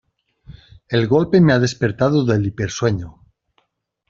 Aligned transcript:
El 0.89 1.07
golpe 1.07 1.39
me 1.41 1.53
ha 1.53 1.59
despertado 1.59 2.25
del 2.25 2.47
hipersueño. 2.47 3.21